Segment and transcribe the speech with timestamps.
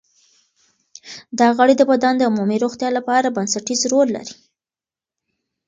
[1.39, 4.35] دا غړي د بدن د عمومي روغتیا لپاره بنسټیز رول لري.